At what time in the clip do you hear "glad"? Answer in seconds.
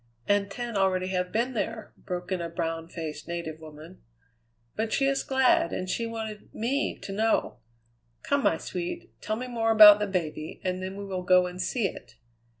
5.21-5.71